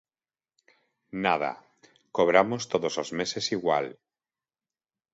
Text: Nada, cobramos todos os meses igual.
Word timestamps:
Nada, 1.25 1.51
cobramos 2.15 2.61
todos 2.71 2.93
os 3.03 3.09
meses 3.19 3.45
igual. 3.57 3.87